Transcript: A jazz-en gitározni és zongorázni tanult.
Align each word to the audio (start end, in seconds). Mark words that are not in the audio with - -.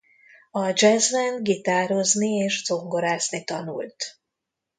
A 0.51 0.73
jazz-en 0.75 1.43
gitározni 1.43 2.29
és 2.35 2.63
zongorázni 2.65 3.43
tanult. 3.43 3.95